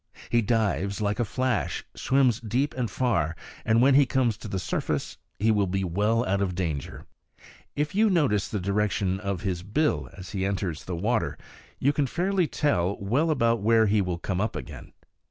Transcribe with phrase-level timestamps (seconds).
[0.31, 4.57] He dives like a flash, swims deep and far, and when he comes to the
[4.57, 7.05] surface will be well out of danger.
[7.75, 11.37] If you notice the direction of his bill as it enters the water,
[11.77, 12.49] you can tell fairly
[12.99, 14.93] well about where he will come up again.